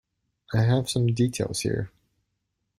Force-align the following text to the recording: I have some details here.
I 0.51 0.61
have 0.63 0.89
some 0.89 1.13
details 1.13 1.59
here. 1.59 1.91